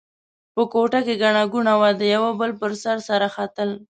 په 0.53 0.61
کوټه 0.71 0.99
کې 1.05 1.15
ګڼه 1.21 1.43
ګوڼه 1.53 1.73
وه؛ 1.79 1.91
د 1.99 2.01
یوه 2.13 2.31
بل 2.39 2.51
پر 2.59 2.71
سر 2.83 2.97
سره 3.09 3.27
ختل. 3.35 3.69